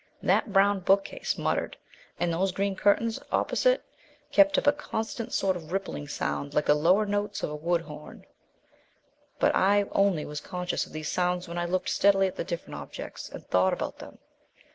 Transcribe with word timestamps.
That 0.23 0.51
brown 0.51 0.79
bookcase 0.79 1.37
muttered, 1.37 1.77
and 2.19 2.33
those 2.33 2.51
green 2.51 2.75
curtains 2.75 3.19
opposite 3.31 3.83
kept 4.31 4.57
up 4.57 4.65
a 4.65 4.71
constant 4.73 5.31
sort 5.31 5.55
of 5.55 5.71
rippling 5.71 6.07
sound 6.07 6.55
like 6.55 6.65
the 6.65 6.73
lower 6.73 7.05
notes 7.05 7.43
of 7.43 7.51
a 7.51 7.55
woodhorn. 7.55 8.25
But 9.37 9.55
I 9.55 9.83
only 9.91 10.25
was 10.25 10.41
conscious 10.41 10.87
of 10.87 10.91
these 10.91 11.11
sounds 11.11 11.47
when 11.47 11.59
I 11.59 11.65
looked 11.65 11.89
steadily 11.89 12.25
at 12.25 12.35
the 12.35 12.43
different 12.43 12.79
objects, 12.81 13.29
and 13.29 13.45
thought 13.45 13.73
about 13.73 13.99
them. 13.99 14.17